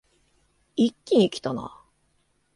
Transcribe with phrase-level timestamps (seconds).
[0.75, 1.79] 一気にきたな